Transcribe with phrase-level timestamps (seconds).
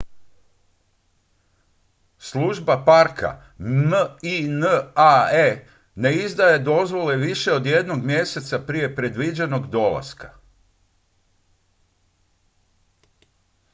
[2.17, 5.53] služba parka minae
[5.95, 10.31] ne izdaje dozvole više od jednog mjeseca prije predviđenog dolaska